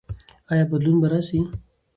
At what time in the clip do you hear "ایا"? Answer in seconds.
0.51-0.63